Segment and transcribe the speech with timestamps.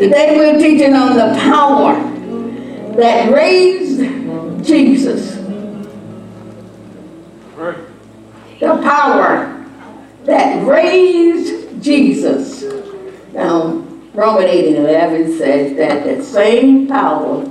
[0.00, 1.92] Today we're teaching on the power
[2.96, 5.34] that raised Jesus.
[8.60, 9.62] The power
[10.24, 12.64] that raised Jesus.
[13.34, 13.72] Now,
[14.14, 17.44] Roman 8 and 11 says that the same power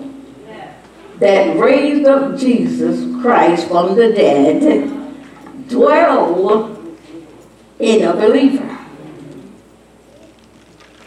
[1.20, 6.76] that raised up Jesus Christ from the dead dwell
[7.78, 8.79] in a believer.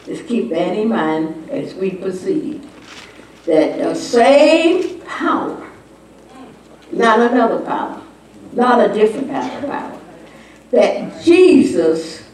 [0.06, 2.66] Just keep that in mind as we proceed.
[3.46, 5.68] That the same power,
[6.90, 8.02] not another power,
[8.52, 10.00] not a different kind of power,
[10.70, 12.28] that Jesus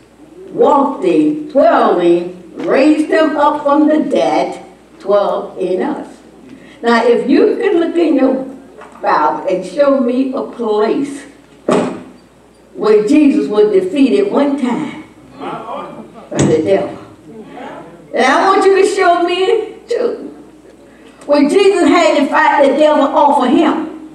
[0.50, 4.64] walked in, dwelling, raised him up from the dead,
[4.98, 6.16] dwell in us.
[6.82, 8.45] Now, if you could look in your
[9.02, 11.24] Bible and show me a place
[12.74, 15.04] where Jesus was defeated one time
[15.38, 16.98] by the devil.
[18.18, 20.34] And I want you to show me too.
[21.26, 24.10] When Jesus had to fight the devil off of him.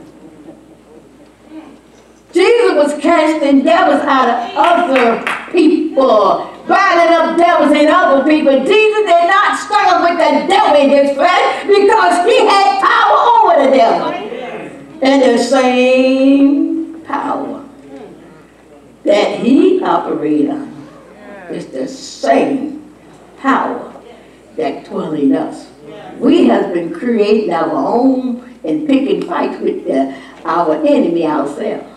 [2.34, 8.52] Jesus was casting devils out of other people, binding up devils in other people.
[8.66, 13.64] Jesus did not struggle with the devil in his flesh because he had power over
[13.64, 14.12] the devil.
[15.02, 17.64] And the same power
[19.06, 20.90] that he operated on
[21.50, 22.94] is the same
[23.38, 23.93] power
[24.58, 25.70] that in us.
[26.18, 30.16] We have been creating our own and picking fights with the,
[30.46, 31.90] our enemy ourselves.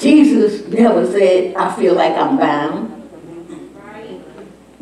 [0.00, 2.88] Jesus never said, I feel like I'm bound.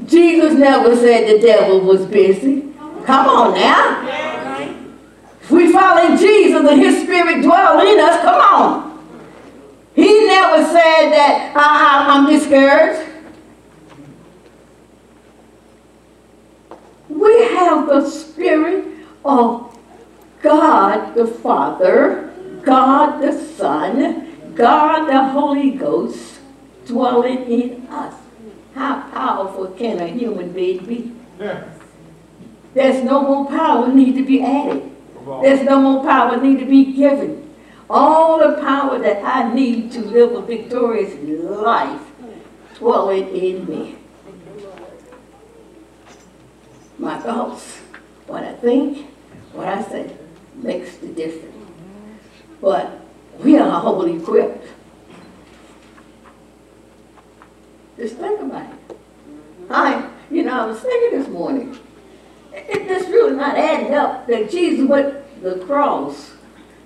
[0.07, 2.73] Jesus never said the devil was busy.
[3.05, 4.07] Come on now.
[5.43, 8.91] If we follow Jesus and his spirit dwell in us, come on.
[9.95, 13.11] He never said that I, I, I'm discouraged.
[17.09, 18.85] We have the spirit
[19.25, 19.77] of
[20.43, 26.39] God the Father, God the Son, God the Holy Ghost
[26.87, 28.15] dwelling in us.
[28.77, 31.13] How powerful can a human being be?
[32.75, 34.89] There's no more power need to be added.
[35.43, 37.53] There's no more power need to be given.
[37.91, 42.03] All the power that I need to live a victorious life
[42.77, 43.97] dwelling in me.
[47.01, 47.80] My thoughts,
[48.31, 49.11] what I think,
[49.53, 50.17] what I say
[50.55, 51.57] makes the difference.
[52.61, 53.01] But
[53.41, 54.69] we are wholly equipped.
[57.97, 58.97] Just think about it.
[59.69, 61.77] I, you know, I was thinking this morning,
[62.53, 66.33] it, it's really not adding up that Jesus went the cross,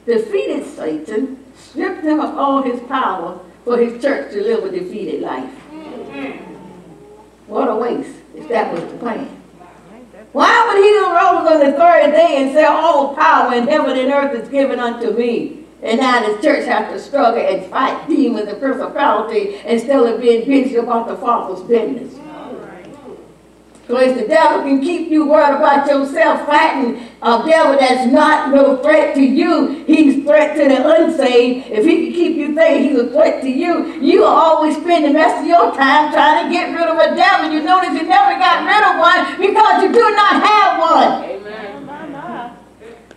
[0.07, 5.21] defeated Satan, stripped him of all his power for his church to live a defeated
[5.21, 5.53] life.
[5.71, 6.39] Mm-hmm.
[7.49, 9.34] What a waste if that was the plan.
[10.35, 14.11] Why would he arose on the third day and say, All power in heaven and
[14.11, 15.65] earth is given unto me?
[15.81, 20.45] And now the church has to struggle and fight demons and principality instead of being
[20.45, 22.19] busy about the Father's business.
[23.87, 28.79] Because the devil can keep you worried about yourself fighting a devil that's not no
[28.83, 29.85] threat to you.
[29.87, 31.71] He's threat to the unsaved.
[31.71, 35.13] If he can keep you thinking he's a threat to you, you always spend the
[35.13, 37.51] rest of your time trying to get rid of a devil.
[37.51, 41.31] You notice you never got rid of one because you do not have one.
[41.31, 41.65] Amen.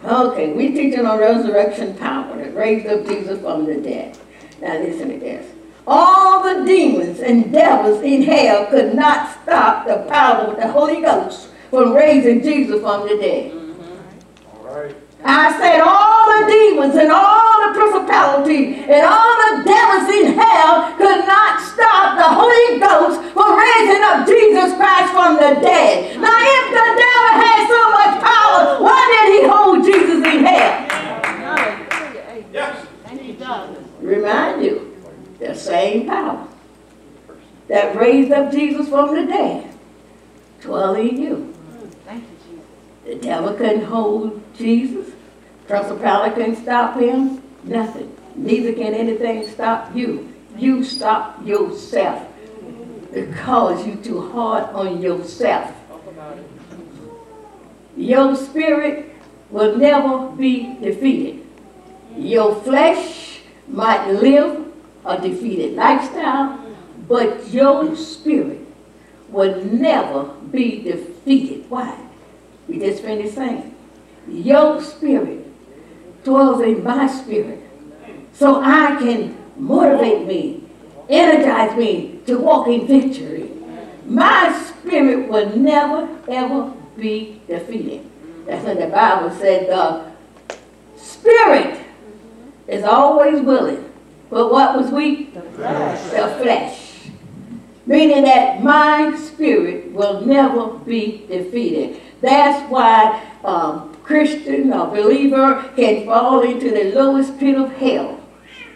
[0.08, 4.18] Okay, we teaching on resurrection power that raised up Jesus from the dead.
[4.62, 5.57] Now listen to this.
[5.90, 11.02] All the demons and devils in hell could not stop the power of the Holy
[11.02, 13.54] Ghost from raising Jesus from the dead.
[15.24, 20.92] I said all the demons and all the principalities and all the devils in hell
[20.98, 26.20] could not stop the Holy Ghost from raising up Jesus Christ from the dead.
[26.20, 30.88] Now if the devil had so much power, why did he hold Jesus in hell?
[32.52, 32.88] Yes.
[33.06, 33.38] And he.
[34.02, 34.97] Remind you,
[35.40, 36.48] the same power
[37.68, 39.74] that raised up Jesus from the dead
[40.62, 41.54] dwell in you.
[42.06, 42.66] Thank you, Jesus.
[43.06, 45.14] The devil couldn't hold Jesus.
[45.68, 47.42] Principality couldn't stop him.
[47.64, 48.16] Nothing.
[48.36, 50.34] Neither can anything stop you.
[50.58, 52.28] You stop yourself
[53.14, 55.74] because you're too hard on yourself.
[57.96, 59.14] Your spirit
[59.50, 61.46] will never be defeated.
[62.16, 64.67] Your flesh might live
[65.08, 66.60] a defeated lifestyle,
[67.08, 68.60] but your spirit
[69.30, 71.70] will never be defeated.
[71.70, 71.98] Why?
[72.68, 73.74] We just finished saying,
[74.28, 75.46] your spirit
[76.24, 77.64] dwells in my spirit.
[78.34, 80.64] So I can motivate me,
[81.10, 83.52] energize me to walk in victory.
[84.06, 88.10] My spirit will never, ever be defeated.
[88.46, 89.70] That's what the Bible said.
[89.70, 90.12] The
[90.98, 91.80] spirit
[92.68, 93.87] is always willing.
[94.30, 95.34] But what was weak?
[95.34, 96.02] The flesh.
[96.12, 96.84] The flesh.
[97.86, 102.02] Meaning that my spirit will never be defeated.
[102.20, 108.20] That's why um, a Christian or believer can fall into the lowest pit of hell,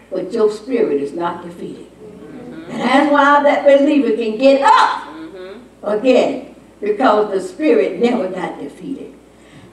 [0.10, 1.88] but your spirit is not defeated.
[1.92, 2.72] Mm-hmm.
[2.72, 5.86] And that's why that believer can get up mm-hmm.
[5.86, 9.14] again, because the spirit never got defeated.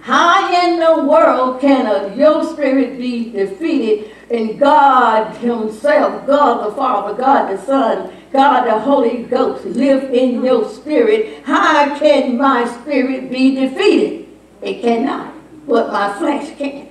[0.01, 0.38] How
[0.69, 7.17] in the world can a, your spirit be defeated and God Himself, God the Father,
[7.17, 11.43] God the Son, God the Holy Ghost live in your spirit?
[11.45, 14.29] How can my spirit be defeated?
[14.61, 15.35] It cannot,
[15.67, 16.89] but my flesh can.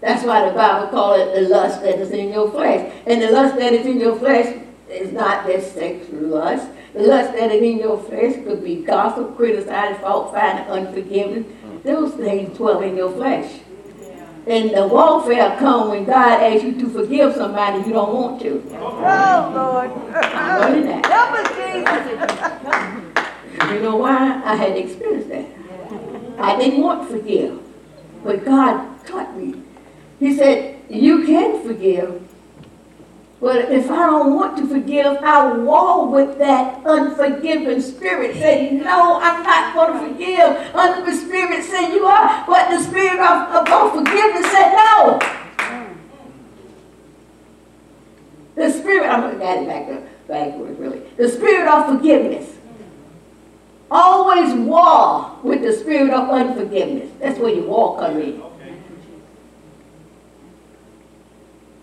[0.00, 2.90] That's why the Bible calls it the lust that is in your flesh.
[3.06, 4.56] And the lust that is in your flesh
[4.88, 6.68] is not this sexual lust.
[6.92, 11.46] The lust that is in your flesh could be gossip, criticize, fault finding, unforgiveness.
[11.46, 11.82] Mm.
[11.84, 13.60] Those things dwell in your flesh.
[14.46, 18.62] And the warfare comes when God asks you to forgive somebody you don't want to.
[18.72, 19.90] Oh, Lord.
[20.14, 21.06] I'm learning that.
[21.06, 21.48] Help us,
[23.58, 23.72] Jesus.
[23.72, 24.42] You know why?
[24.44, 25.46] I had experienced that.
[26.38, 27.60] I didn't want to forgive.
[28.24, 29.62] But God taught me.
[30.18, 32.22] He said, You can forgive.
[33.40, 38.34] But if I don't want to forgive, I war with that unforgiving spirit.
[38.34, 40.72] Say, no, I'm not going to forgive.
[41.06, 42.44] The spirit said you are.
[42.46, 45.18] But the spirit of, of unforgiveness said no.
[48.56, 51.00] The spirit, I'm looking at it back up, backwards really.
[51.16, 52.58] The spirit of forgiveness
[53.90, 57.10] always war with the spirit of unforgiveness.
[57.20, 58.42] That's where your war come in.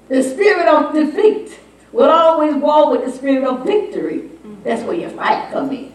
[0.10, 1.60] The spirit of defeat
[1.92, 4.30] will always war with the spirit of victory.
[4.64, 5.94] That's where your fight come in.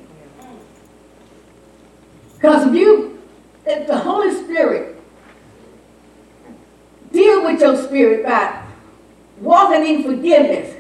[2.35, 3.23] Because if you,
[3.65, 5.01] if the Holy Spirit
[7.13, 8.65] deal with your spirit by
[9.39, 10.77] walking in forgiveness,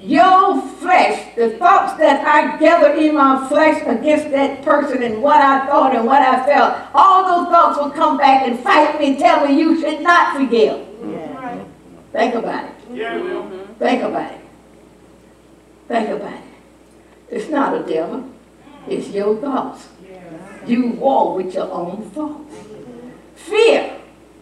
[0.00, 5.40] your flesh, the thoughts that I gathered in my flesh against that person and what
[5.40, 9.08] I thought and what I felt, all those thoughts will come back and fight me
[9.08, 10.86] and tell me you should not forgive.
[11.00, 11.25] Right.
[12.12, 12.74] Think about it.
[12.92, 13.66] Yeah, Will.
[13.78, 14.40] Think about it.
[15.88, 16.40] Think about it.
[17.30, 18.30] It's not a devil.
[18.88, 19.88] It's your thoughts.
[20.66, 22.56] You war with your own thoughts.
[23.36, 23.92] Fear.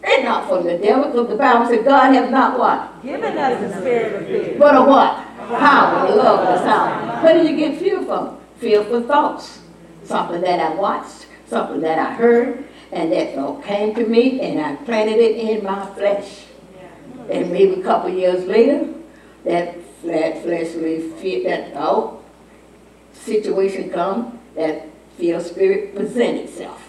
[0.03, 3.03] It's not from the devil because the Bible said God has not what?
[3.03, 4.57] Given us the spirit of fear.
[4.59, 5.17] But a what?
[5.49, 7.23] Power, love, and a sound.
[7.23, 8.39] Where do you get fear from?
[8.59, 9.61] Fear for thoughts.
[10.05, 14.61] Something that I watched, something that I heard, and that thought came to me, and
[14.61, 16.44] I planted it in my flesh.
[17.31, 18.89] And maybe a couple years later,
[19.45, 22.23] that flat fleshly fear, that thought
[23.13, 26.81] situation come, that fear spirit present itself.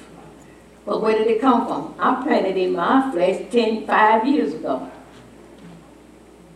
[0.86, 1.96] But where did it come from?
[1.98, 4.92] I planted in my flesh 10, 5 years ago.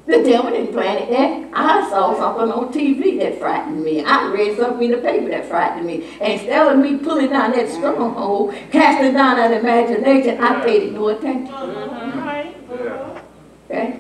[0.06, 1.50] The devil didn't plant it there.
[1.54, 4.04] I saw something on TV that frightened me.
[4.04, 6.04] I read something in the paper that frightened me.
[6.20, 10.94] And instead of me pulling down that stronghold, casting down that imagination, I paid it
[10.94, 11.54] no attention.
[11.54, 12.56] Right.
[12.72, 13.22] Yeah.
[13.70, 14.00] Okay?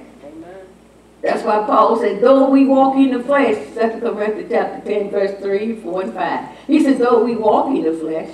[1.22, 5.42] That's why Paul said, though we walk in the flesh, 2 Corinthians chapter 10, verse
[5.42, 6.50] 3, 4, and 5.
[6.68, 8.30] He says, though we walk in the flesh,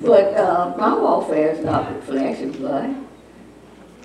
[0.00, 2.96] but uh, my warfare is not with flesh and blood.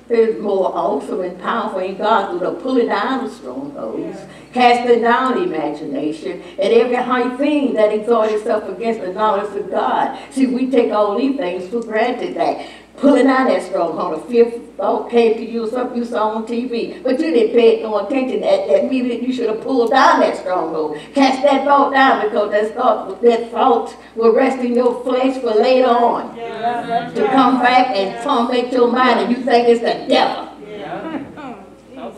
[0.10, 4.20] It's more awesome and powerful in God through the pulling down of strongholds,
[4.54, 10.20] casting down imagination, and every high thing that exalts itself against the knowledge of God.
[10.32, 12.68] See, we take all these things for granted that
[13.00, 17.02] pulling out that stronghold, a fearful thought came to you, something you saw on TV,
[17.04, 18.42] but you didn't pay no attention.
[18.42, 20.98] That, that you should have pulled down that stronghold.
[21.14, 25.52] Cast that thought down because that thought, that thought will rest in your flesh for
[25.52, 30.06] later on Yeah, to come back and torment your mind and you think it's the
[30.08, 30.50] devil.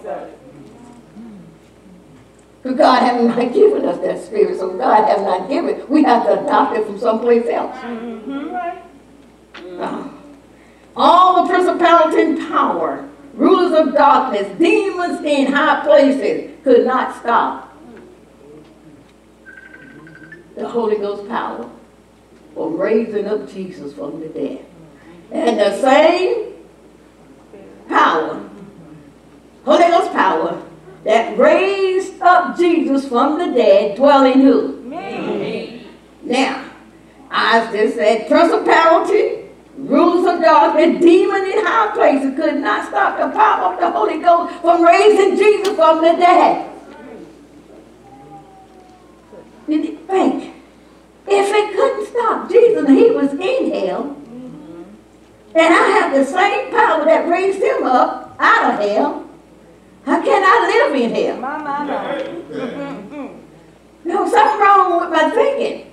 [0.02, 0.38] Jesus.
[2.62, 5.90] Because God has not given us that spirit, so God has not given it.
[5.90, 7.76] We have to adopt it from someplace else.
[7.78, 8.84] Mm Right.
[9.80, 10.10] Uh,
[10.96, 17.78] All the principality and power, rulers of darkness, demons in high places could not stop
[20.56, 21.70] the Holy Ghost power
[22.54, 24.66] from raising up Jesus from the dead.
[25.32, 26.54] And the same
[27.88, 28.50] power,
[29.64, 30.62] Holy Ghost power,
[31.04, 34.82] that raised up Jesus from the dead dwell in who?
[34.82, 35.88] Me.
[36.24, 36.70] Now,
[37.32, 39.41] I just said principality,
[39.88, 44.20] rulers of darkness, demon in high places could not stop the power of the Holy
[44.20, 46.72] Ghost from raising Jesus from the dead.
[49.68, 50.54] did you think?
[51.28, 54.18] If it couldn't stop Jesus, he was in hell,
[55.56, 59.30] and I have the same power that raised him up out of hell,
[60.06, 61.38] how can I live in hell?
[61.38, 63.32] My, my, my.
[64.04, 65.91] No, something wrong with my thinking.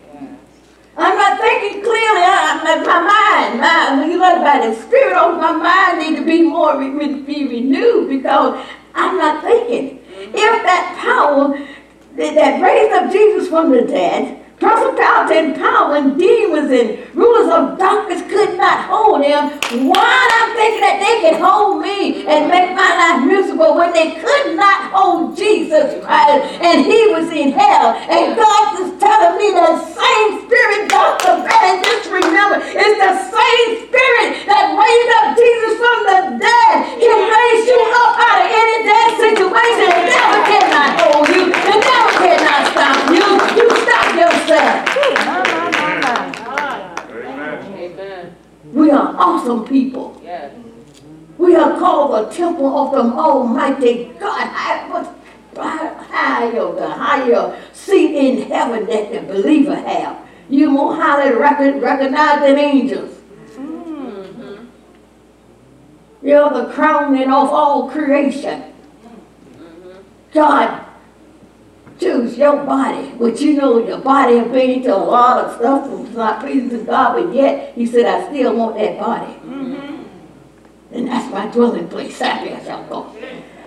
[0.99, 2.23] I'm not thinking clearly.
[2.27, 6.25] I, my, my mind, my, you learn about the spirit of my mind need to
[6.25, 9.99] be more re, re- be renewed because I'm not thinking.
[9.99, 10.35] Mm-hmm.
[10.35, 11.57] If that power
[12.17, 17.47] that, that raised up Jesus from the dead, principality and power and demons and rulers
[17.51, 19.55] of darkness could not hold him,
[19.87, 24.19] why I'm thinking that they can hold me and make my life miserable when they
[24.19, 27.95] could not hold Jesus Christ and he was in hell.
[28.11, 31.39] And God is telling me the same spirit, Dr.
[31.47, 37.19] Bennett, just remember, it's the same spirit that raised up Jesus from the dead can
[37.31, 39.91] raise you up out of any dead situation.
[40.03, 42.18] The cannot hold you.
[42.19, 43.27] Cannot stop you.
[43.57, 44.79] You stop yourself.
[48.73, 50.21] We are awesome people.
[51.39, 54.49] We are called the temple of the Almighty God.
[54.53, 55.07] I was
[55.57, 60.19] higher, the higher seat in heaven that the believer have.
[60.49, 63.15] You more highly recognized than angels.
[66.23, 68.65] You're the crowning of all creation.
[70.33, 70.88] God
[71.99, 75.89] choose your body, which you know your body has been to a lot of stuff
[75.91, 79.33] that's not pleasing to God, but yet He said, I still want that body.
[79.35, 80.03] Mm-hmm.
[80.93, 82.19] And that's my dwelling place.
[82.19, 83.15] Happy I shall go.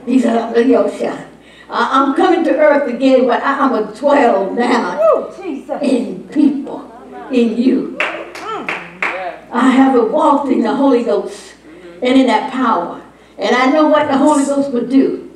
[0.05, 1.27] He said, I'm the Yosha.
[1.69, 5.81] I'm coming to earth again, but I'm a dwell now Oh, Jesus.
[5.81, 6.91] in people,
[7.31, 7.95] in you.
[7.99, 9.47] Yes.
[9.51, 11.53] I have walked in the Holy Ghost
[12.01, 13.01] and in that power.
[13.37, 15.30] And I know what the Holy Ghost would do.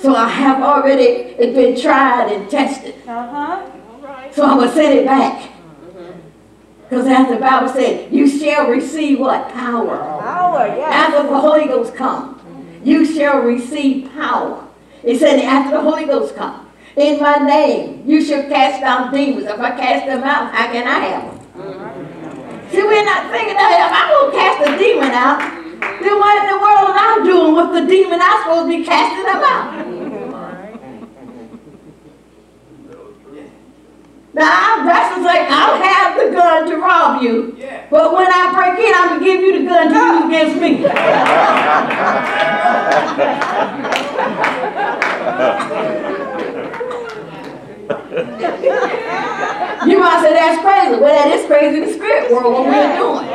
[0.00, 1.02] So I have already
[1.38, 2.94] it's been tried and tested.
[3.06, 3.70] Uh-huh.
[4.32, 5.50] So I'm going to send it back.
[6.88, 9.48] Because as the Bible said, you shall receive what?
[9.52, 9.98] Power.
[10.20, 10.92] Power, yes.
[10.92, 12.40] After the Holy Ghost come,
[12.82, 14.66] you shall receive power.
[15.04, 19.46] It said after the Holy Ghost come, in my name, you shall cast out demons.
[19.46, 22.70] If I cast them out, how can I have them?
[22.70, 25.60] See, we're not thinking that if I'm going to cast a demon out,
[26.02, 28.84] then what in the world am I doing with the demon I'm supposed to be
[28.84, 29.89] casting them out?
[34.32, 37.56] Now, I'm dressed like I'll have the gun to rob you,
[37.90, 40.60] but when I break in, I'm going to give you the gun to use against
[40.60, 40.70] me.
[49.90, 51.00] You might say that's crazy.
[51.00, 53.26] Well, that is crazy in the spirit world, what we're doing.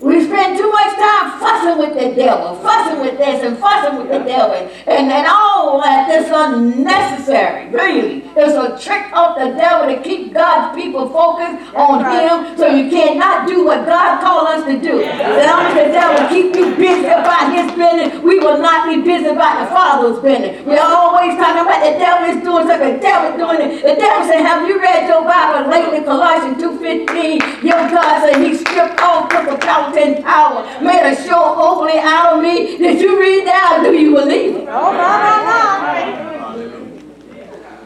[0.00, 4.08] We spend too much time fussing with the devil, fussing with this and fussing with
[4.08, 4.54] the devil,
[4.86, 5.53] and, and all
[5.84, 8.24] that is unnecessary, really.
[8.36, 12.88] It's a trick of the devil to keep God's people focused on him so you
[12.88, 15.04] cannot do what God called us to do.
[15.04, 19.60] Long the devil keep you busy about his business, we will not be busy about
[19.60, 20.64] the Father's business.
[20.64, 23.70] We're always talking about the devil is doing something, the devil is doing it.
[23.84, 27.62] The devil said, have you read your Bible lately, Colossians 2.15?
[27.62, 32.42] Your God said he stripped all principality and power, made a show openly out of
[32.42, 32.78] me.
[32.78, 34.66] Did you read that or do you believe it?
[34.68, 35.73] Oh, my, my,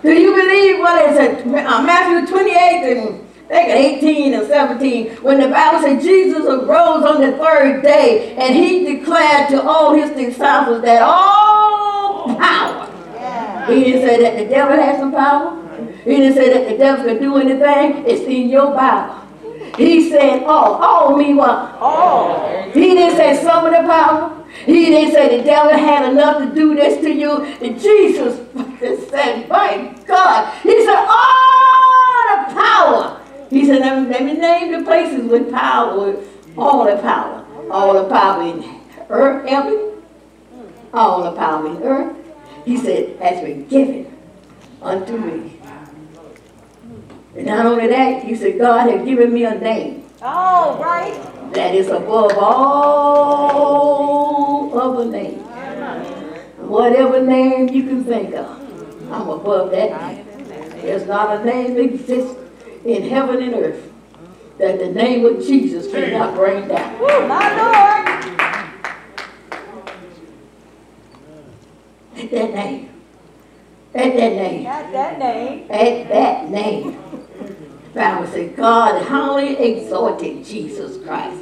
[0.03, 1.47] Do you believe what is it?
[1.47, 7.03] Uh, Matthew 28 and I think 18 and 17, when the Bible said Jesus arose
[7.05, 12.87] on the third day and he declared to all his disciples that all power,
[13.73, 15.57] he didn't say that the devil has some power.
[16.05, 18.05] He didn't say that the devil can do anything.
[18.07, 19.15] It's in your Bible.
[19.77, 20.75] He said all.
[20.75, 21.77] All mean what?
[21.81, 22.71] Oh.
[22.75, 24.38] He didn't say some of the power.
[24.65, 27.45] He didn't say the devil had enough to do this to you.
[27.45, 28.37] And Jesus
[29.11, 30.55] said, my God.
[30.63, 33.21] He said, all the power.
[33.51, 36.17] He said, let me, let me name the places with power,
[36.57, 37.45] all the power.
[37.71, 40.03] All the power in earth, heaven,
[40.95, 42.17] all the power in earth.
[42.65, 44.17] He said, has been given
[44.81, 45.61] unto me.
[47.37, 51.15] And not only that, he said, God has given me a name Oh, right.
[51.53, 53.39] That is above all
[54.79, 55.43] other names.
[56.59, 58.47] Whatever name you can think of,
[59.11, 60.25] I'm above that name.
[60.83, 62.37] There's not a name that exists
[62.85, 63.93] in heaven and earth
[64.59, 66.99] that the name of Jesus cannot bring down.
[67.29, 68.09] My Lord.
[72.17, 72.91] At that name.
[73.95, 74.65] At that name.
[74.65, 75.71] Got that name.
[75.71, 76.99] At that name.
[77.95, 81.38] Bible said God highly exalted Jesus Christ.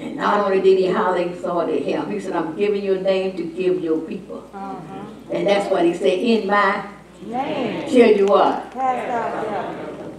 [0.00, 3.36] And not only did he highly exalted him, he said, I'm giving you a name
[3.36, 4.48] to give your people.
[4.54, 5.04] Uh-huh.
[5.30, 6.88] And that's what he said, in my
[7.26, 7.82] Name.
[7.86, 8.70] shall you what?
[8.72, 10.16] Cast out devils.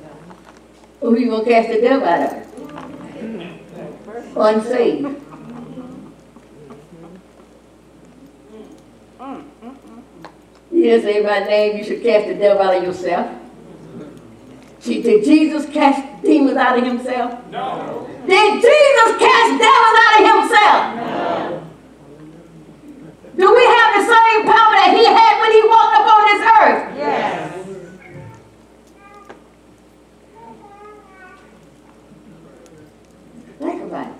[1.00, 2.48] Who you gonna cast the devil out of?
[4.38, 5.18] Unsaved.
[10.72, 13.41] You didn't say my name, you should cast the devil out of yourself.
[14.82, 17.38] See, did Jesus cast demons out of himself?
[17.52, 18.10] No.
[18.26, 20.82] Did Jesus cast devils out of himself?
[20.98, 21.70] No.
[23.38, 26.98] Do we have the same power that he had when he walked upon this earth?
[26.98, 27.54] Yes.
[33.60, 34.18] Think about it.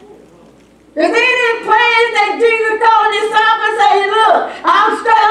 [0.94, 5.31] Is there any place that Jesus called the disciples and say, look, I'm struggling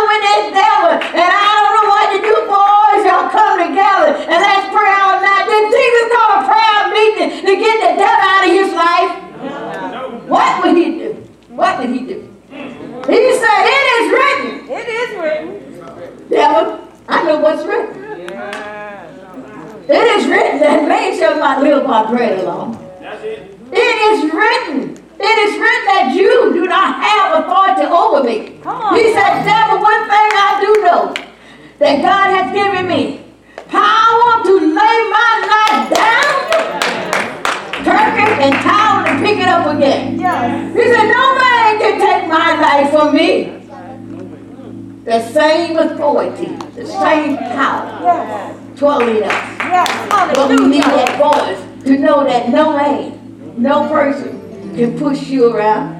[55.41, 55.99] you around.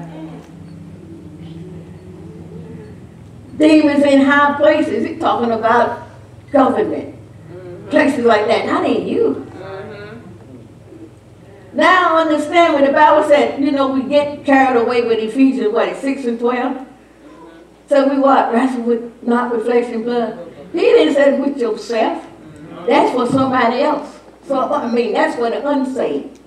[3.57, 6.07] Demons in high places, he's talking about
[6.51, 7.15] government,
[7.89, 8.65] places like that.
[8.65, 9.47] That ain't you.
[9.51, 10.17] Mm-hmm.
[11.77, 15.73] Now I understand when the Bible said, you know, we get carried away with Ephesians,
[15.73, 16.77] what, 6 and 12?
[16.77, 16.87] Mm-hmm.
[17.87, 18.51] So we what?
[18.51, 20.39] Wrestle with, not with flesh and blood.
[20.71, 22.23] He didn't say with yourself.
[22.23, 22.85] Mm-hmm.
[22.87, 24.19] That's for somebody else.
[24.47, 26.40] So, I mean, that's for the unsaved.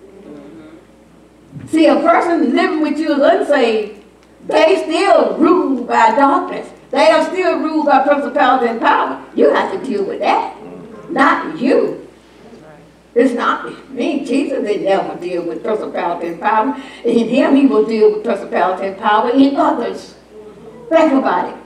[1.69, 4.03] See, a person living with you is unsaved,
[4.47, 6.71] they still ruled by darkness.
[6.91, 9.25] They are still ruled by principalities and power.
[9.35, 10.57] You have to deal with that,
[11.11, 12.05] not you.
[13.15, 14.25] It's not me.
[14.25, 16.77] Jesus didn't ever deal with principality and power.
[17.05, 20.15] In him, he will deal with principality and power in others.
[20.89, 21.65] Think about it.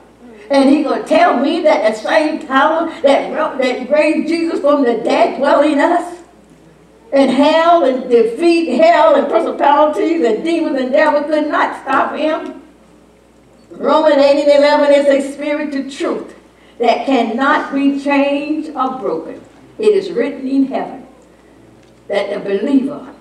[0.51, 4.99] And he's gonna tell me that the same power that, that raised Jesus from the
[4.99, 6.18] dead dwell in us?
[7.13, 12.63] And hell and defeat hell and principalities and demons and devil could not stop him.
[13.71, 16.35] Romans 8 and 11 is a spiritual truth
[16.79, 19.41] that cannot be changed or broken.
[19.79, 21.07] It is written in heaven
[22.09, 23.15] that the believer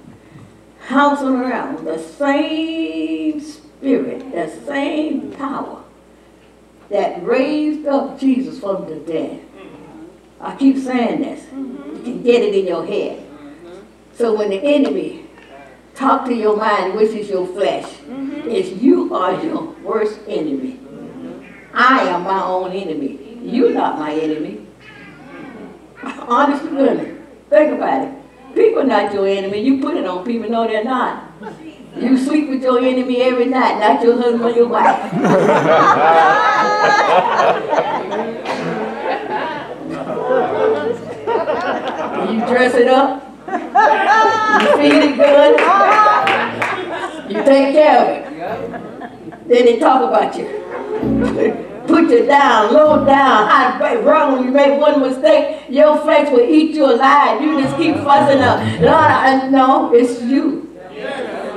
[0.88, 5.84] housing around the same spirit, the same power
[6.90, 9.44] that raised up Jesus from the dead.
[10.40, 11.44] I keep saying this.
[11.52, 13.27] You can get it in your head.
[14.18, 15.28] So when the enemy
[15.94, 18.50] talk to your mind, which is your flesh, mm-hmm.
[18.50, 20.80] is you are your worst enemy.
[21.72, 23.38] I am my own enemy.
[23.44, 24.66] You're not my enemy.
[26.02, 27.24] Honest to goodness.
[27.52, 28.16] Think about it.
[28.56, 29.62] People are not your enemy.
[29.62, 31.32] You put it on people, no, they're not.
[31.96, 35.14] You sleep with your enemy every night, not your husband or your wife.
[42.32, 43.27] you dress it up.
[44.62, 45.60] You feed it good.
[47.30, 48.24] You take care of it.
[49.48, 50.46] Then they talk about you.
[51.88, 54.34] Put you down, low down, high, wrong.
[54.34, 57.42] When you make one mistake, your face will eat you alive.
[57.42, 58.60] You just keep fussing up.
[58.82, 60.68] Lord, I, no, it's you.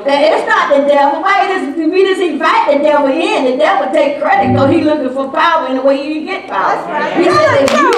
[0.07, 1.21] It's not the devil.
[1.23, 3.45] Why does we just invite the devil in?
[3.51, 6.77] The devil take credit because he's looking for power in the way you get power.
[6.77, 7.17] That's right.
[7.17, 7.91] He said, if you,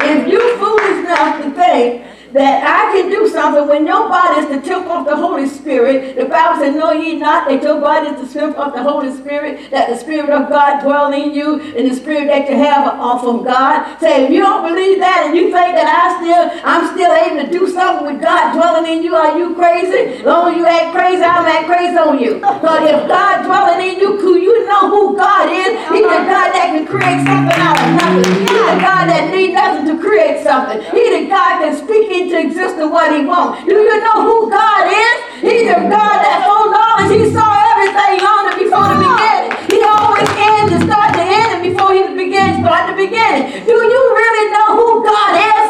[0.00, 4.48] if you foolish enough to think that I can do something when your body is
[4.48, 6.16] the temple of the Holy Spirit.
[6.16, 9.12] The Bible says, No, ye not, that your body is the temple of the Holy
[9.16, 12.86] Spirit, that the Spirit of God dwell in you, and the Spirit that you have
[12.86, 13.98] are from God.
[14.00, 17.44] Say, if you don't believe that and you think that I still, I'm still able
[17.44, 20.20] to do something with God dwelling in you, are you crazy?
[20.20, 22.40] As long as you act crazy, I'm act crazy on you.
[22.40, 24.37] But if God dwelling in you, could
[30.48, 30.80] something.
[30.96, 33.68] He's the God that speak into existence what he wants.
[33.68, 35.44] Do you know who God is?
[35.44, 37.12] He's the God that full knowledge.
[37.12, 39.52] He saw everything long before the beginning.
[39.68, 43.60] He always ends and start the end before he begins, start the beginning.
[43.68, 45.68] Do you really know who God is?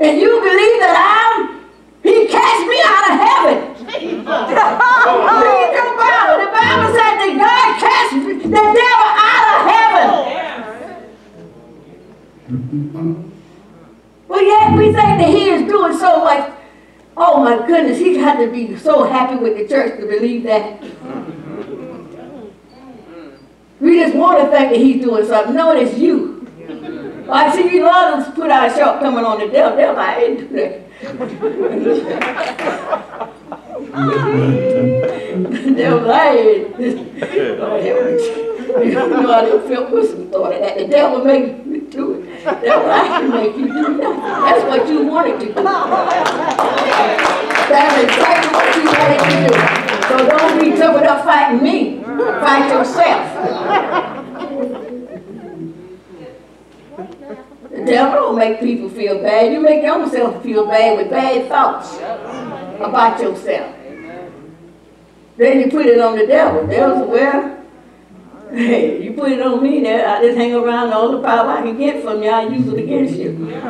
[0.00, 1.64] And you believe that I'm,
[2.04, 3.56] he cast me out of heaven.
[3.88, 4.28] Read
[5.72, 6.36] your Bible.
[6.40, 7.30] The Bible said that
[12.70, 16.52] But yet we think that he is doing so much.
[17.16, 20.80] Oh my goodness, he had to be so happy with the church to believe that.
[23.80, 25.54] We just want to think that he's doing something.
[25.54, 26.46] No, it's you.
[27.28, 29.76] I see you lot of us put our shortcoming on the devil.
[29.76, 30.90] Devil, I ain't do that.
[35.76, 36.78] devil, I ain't.
[36.78, 38.46] Me.
[38.70, 40.78] You know I didn't feel Wilson thought of that.
[40.78, 41.59] The devil made
[42.44, 43.98] you do.
[44.00, 45.52] That's what you wanted to do.
[47.70, 49.52] That's exactly what you wanted to do.
[50.08, 52.02] So don't be jumping up fighting me.
[52.02, 53.22] Fight yourself.
[57.70, 59.52] The devil don't make people feel bad.
[59.52, 61.96] You make yourself feel bad with bad thoughts
[62.80, 63.76] about yourself.
[65.36, 66.62] Then you put it on the devil.
[66.66, 67.59] The devil said, well,
[68.52, 70.08] hey, you put it on me there.
[70.08, 72.30] I just hang around all the power I can get from you.
[72.30, 73.60] I use it against you.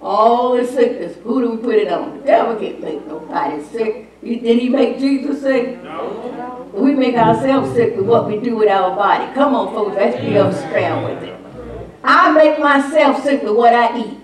[0.00, 2.18] All the sickness, who do we put it on?
[2.18, 4.20] The devil can't make nobody sick.
[4.22, 5.82] Did he make Jesus sick?
[5.82, 6.68] No.
[6.72, 9.32] We make ourselves sick with what we do with our body.
[9.34, 11.36] Come on, folks, let's be upstanding with it.
[12.02, 14.18] I make myself sick with what I eat.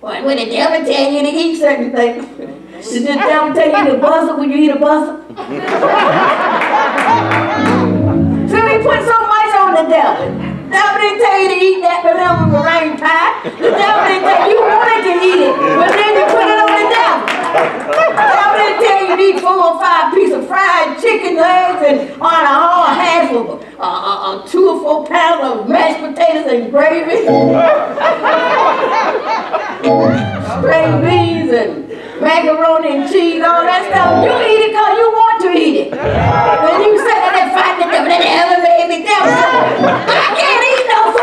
[0.00, 2.24] But when the devil tell you to eat certain things,
[2.82, 5.20] did the devil tell you to buzzer when you eat a buzzer?
[8.48, 10.32] so we put so much on the devil.
[10.70, 13.42] The devil didn't tell you to eat that banana meringue pie.
[13.44, 16.56] The devil didn't tell you, you wanted to eat it, but then you put it
[16.56, 17.20] on the devil.
[17.90, 21.82] The devil didn't tell you to eat four or five pieces of fried chicken legs
[21.84, 26.46] and on a whole half of uh, uh, two or four pounds of mashed potatoes
[26.48, 27.26] and gravy.
[29.80, 31.89] String beans and
[32.20, 34.24] macaroni and cheese, all that stuff.
[34.24, 35.90] You eat it because you want to eat it.
[35.90, 38.12] Then you sit there fighting the devil.
[38.12, 38.98] The devil made me.
[39.08, 41.19] I can't eat no food.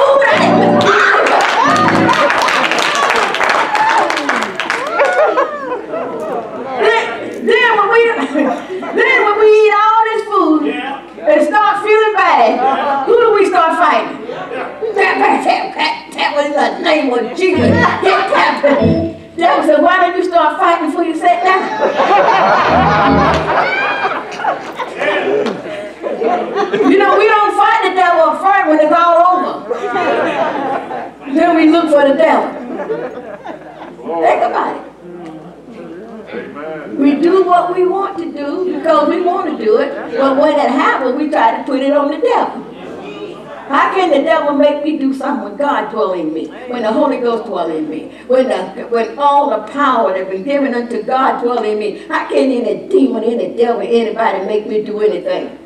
[45.97, 49.67] Dwell in me, when the Holy Ghost dwell in me, when the, when all the
[49.71, 52.05] power that's been given unto God dwell in me?
[52.05, 55.57] I can't any demon, any devil, anybody make me do anything?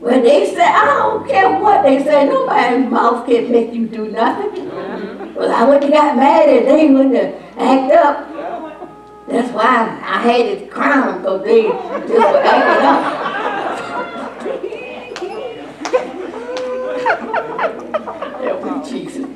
[0.00, 4.08] When they say, I don't care what they say, nobody's mouth can make you do
[4.10, 4.70] nothing.
[5.34, 8.32] Well, I wouldn't got mad at they wouldn't act up.
[9.28, 13.26] That's why I had to crown because they just were acting up.
[18.46, 19.26] Help me, Jesus.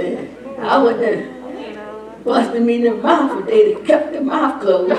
[0.00, 4.94] I wouldn't have busted me in the mouth if they'd have kept their mouth closed.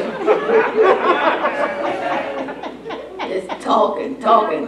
[3.29, 4.65] Just talking, talking.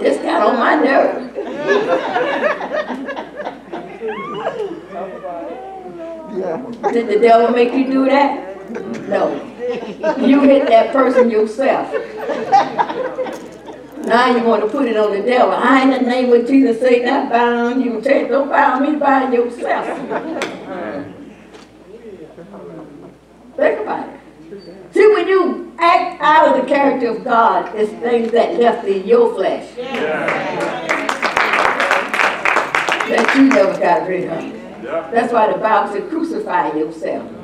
[0.00, 1.34] Just got on my nerve.
[6.92, 8.70] Did the devil make you do that?
[9.08, 9.30] No.
[10.18, 11.92] You hit that person yourself.
[14.06, 15.52] Now you want to put it on the devil.
[15.52, 18.00] I in the name of Jesus say not bound you.
[18.02, 19.84] Say, don't bound me, bind yourself.
[23.56, 24.20] Think about it.
[24.92, 29.04] See, when you act out of the character of God, it's things that left in
[29.08, 29.74] your flesh.
[33.08, 34.52] That you never got rid of.
[35.10, 37.35] That's why the Bible said crucify yourself.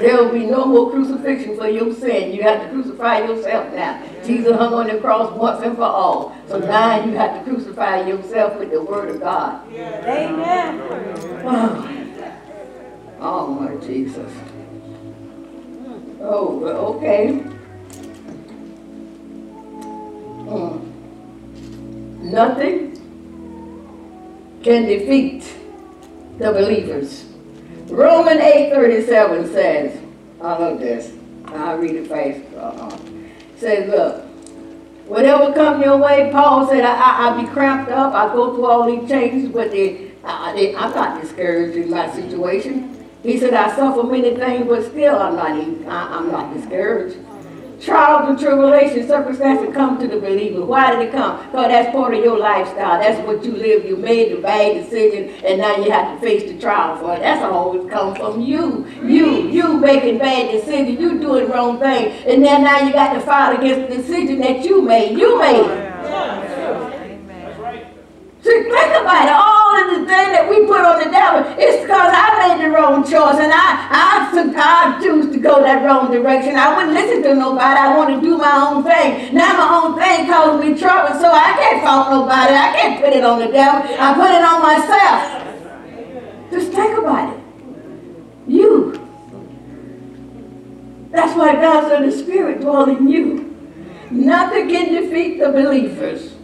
[0.00, 2.32] There will be no more crucifixion for your sin.
[2.32, 4.02] You have to crucify yourself now.
[4.24, 6.36] Jesus hung on the cross once and for all.
[6.46, 9.66] So now you have to crucify yourself with the word of God.
[9.72, 10.80] Amen.
[11.44, 11.88] Oh,
[13.20, 14.32] oh my Jesus.
[16.20, 17.44] Oh, okay.
[20.48, 20.88] Mm.
[22.20, 22.94] Nothing
[24.62, 25.54] can defeat
[26.38, 27.27] the believers.
[27.90, 30.00] Romans 8:37 says,
[30.40, 31.12] I love this.
[31.46, 32.40] I'll read it fast.
[32.54, 32.98] Uh-uh.
[33.56, 34.24] Says, look,
[35.06, 38.12] whatever come your way, Paul said, I, I, I be cramped up.
[38.14, 42.10] I go through all these changes, but they, I, they, I'm not discouraged in my
[42.12, 42.94] situation.
[43.22, 45.50] He said, I suffer many things, but still I'm not,
[45.90, 47.16] I, I'm not discouraged.
[47.80, 50.64] Trials and tribulations, circumstances come to the believer.
[50.64, 51.38] Why did it come?
[51.46, 53.00] Because that's part of your lifestyle.
[53.00, 53.84] That's what you live.
[53.84, 57.20] You made the bad decision, and now you have to face the trial for it.
[57.20, 58.86] That's all it comes from you.
[59.02, 60.98] You, you making bad decisions.
[61.00, 64.64] You doing wrong thing, and then now you got to fight against the decision that
[64.64, 65.18] you made.
[65.18, 65.88] You made it.
[68.42, 69.47] See, think about it.
[69.98, 73.42] The thing that we put on the devil is because I made the wrong choice
[73.42, 76.54] and I, I, I choose to go that wrong direction.
[76.54, 77.80] I wouldn't listen to nobody.
[77.80, 79.34] I want to do my own thing.
[79.34, 82.54] Now my own thing causes me trouble, so I can't fault nobody.
[82.54, 83.82] I can't put it on the devil.
[83.98, 85.18] I put it on myself.
[86.52, 87.42] Just think about it.
[88.46, 88.92] You.
[91.10, 93.56] That's why God's said the Spirit dwells in you.
[94.12, 96.37] Nothing can defeat the believers.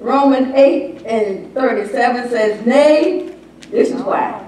[0.00, 3.34] Romans 8 and 37 says, Nay,
[3.70, 4.46] this is why.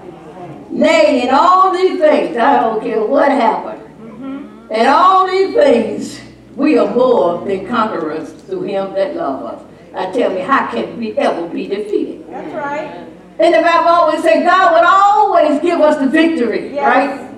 [0.71, 4.71] Nay, in all these things, I don't care what happened, mm-hmm.
[4.73, 6.19] in all these things,
[6.55, 9.63] we are more than conquerors through him that love us.
[9.93, 12.27] Now tell me, how can we ever be defeated?
[12.27, 13.07] That's right.
[13.39, 16.83] And the Bible always said God would always give us the victory, Yes.
[16.83, 17.32] right?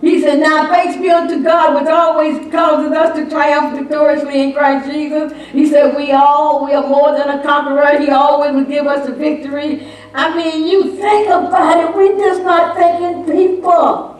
[0.00, 4.52] He said, Now thanks be unto God, which always causes us to triumph victoriously in
[4.52, 5.32] Christ Jesus.
[5.52, 7.98] He said, We all, we are more than a conqueror.
[7.98, 9.88] He always will give us the victory.
[10.14, 14.16] I mean, you think about it, we're just not thinking people.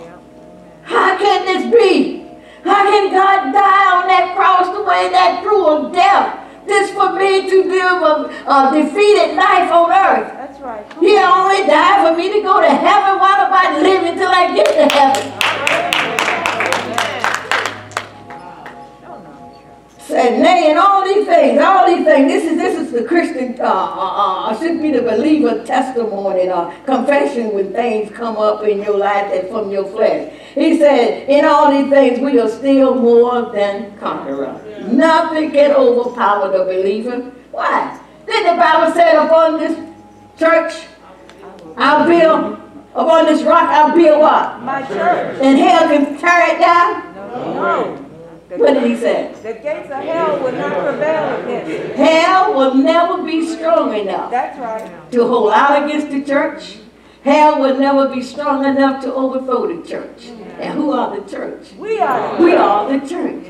[0.82, 2.26] How can this be?
[2.64, 6.42] How can God die on that cross the way that cruel death?
[6.66, 10.35] This for me to live a, a defeated life on earth.
[10.66, 10.84] Right.
[10.98, 13.20] He only died for me to go to heaven.
[13.20, 15.32] What about living till I get to heaven?
[20.00, 22.32] Said, nay, and all these things, all these things.
[22.32, 26.72] This is this is the Christian, uh, uh, uh, should be the believer testimony, uh,
[26.84, 30.32] confession when things come up in your life and from your flesh.
[30.52, 34.58] He said, in all these things, we are still more than conquerors.
[34.88, 37.20] Nothing can overpower the believer.
[37.52, 38.00] Why?
[38.26, 39.95] Then the Bible said, upon this
[40.38, 40.86] church,
[41.76, 42.60] I'll build,
[42.94, 44.60] upon this rock, I'll build what?
[44.62, 45.38] My church.
[45.42, 47.14] And hell can tear it down?
[47.14, 48.02] No.
[48.48, 49.34] What did he say?
[49.42, 51.96] The gates of hell will not prevail against it.
[51.96, 55.12] Hell will never be strong enough That's right.
[55.12, 56.78] to hold out against the church.
[57.24, 60.26] Hell will never be strong enough to overthrow the church.
[60.60, 61.72] And who are the church?
[61.72, 62.40] We are.
[62.40, 63.44] We are the church.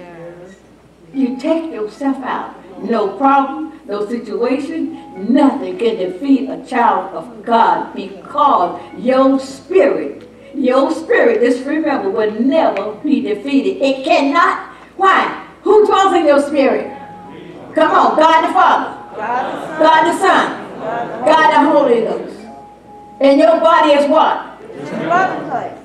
[1.13, 2.55] You take yourself out.
[2.83, 10.91] No problem, no situation, nothing can defeat a child of God because your spirit, your
[10.91, 13.83] spirit, just remember, will never be defeated.
[13.83, 14.75] It cannot.
[14.97, 15.47] Why?
[15.63, 16.93] Who dwells in your spirit?
[17.75, 20.67] Come on, God the Father, God the Son.
[20.81, 22.41] God the the Holy Ghost.
[23.21, 24.61] And your body is what?
[24.61, 25.79] Place.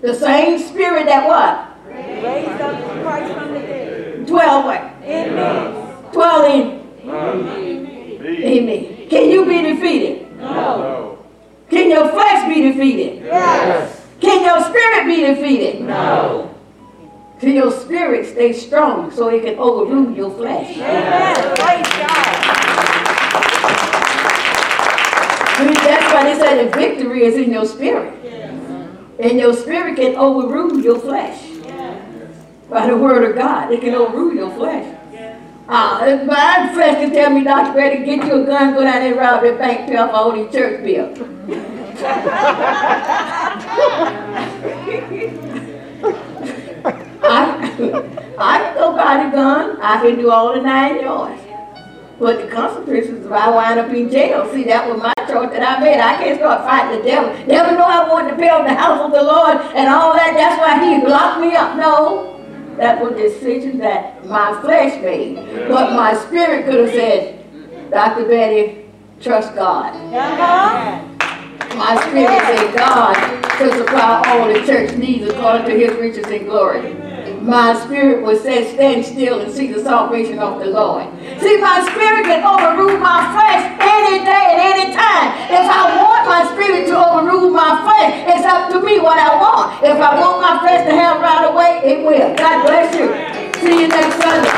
[0.00, 1.76] The same spirit that what?
[1.86, 3.95] Raised up Christ from the dead.
[4.36, 4.92] Dwell where?
[5.02, 6.12] In me.
[6.12, 6.64] Dwell in.
[8.44, 9.08] Amen.
[9.08, 10.36] Can you be defeated?
[10.36, 11.24] No.
[11.70, 13.24] Can your flesh be defeated?
[13.24, 14.06] Yes.
[14.20, 15.80] Can your spirit be defeated?
[15.80, 16.54] No.
[17.40, 20.76] Can your spirit stay strong so it can overrule your flesh?
[20.76, 21.34] Amen.
[21.56, 22.26] Praise God.
[25.82, 28.12] That's why they say the victory is in your spirit.
[29.18, 31.45] And your spirit can overrule your flesh.
[32.68, 34.94] By the word of God, it can overrule your flesh.
[35.68, 37.74] Uh, my flesh can tell me, Dr.
[37.74, 40.52] Betty, get you a gun, go down there rob that bank, pay off all these
[40.52, 41.18] church bills.
[47.28, 47.58] I,
[48.38, 49.80] I can go buy the gun.
[49.80, 51.42] I can do all the nine yards.
[52.18, 55.62] But the consequences if I wind up in jail, see, that was my choice that
[55.62, 56.00] I made.
[56.00, 57.46] I can't start fighting the devil.
[57.46, 60.32] Devil know I wanted to build the house of the Lord and all that.
[60.34, 61.76] That's why he locked me up.
[61.76, 62.35] No.
[62.76, 65.36] That was a decision that my flesh made.
[65.68, 68.26] But my spirit could have said, Dr.
[68.26, 68.84] Betty,
[69.20, 69.94] trust God.
[70.12, 71.02] Uh-huh.
[71.76, 73.14] My spirit said, God
[73.58, 77.05] shall supply all the church needs according to his riches and glory.
[77.42, 81.06] My spirit was said, stand still and see the salvation of the Lord.
[81.40, 85.30] See, my spirit can overrule my flesh any day and any time.
[85.50, 89.36] If I want my spirit to overrule my flesh, it's up to me what I
[89.36, 89.84] want.
[89.84, 92.34] If I want my flesh to have right away, it will.
[92.36, 93.06] God bless you.
[93.60, 94.56] See you next Sunday.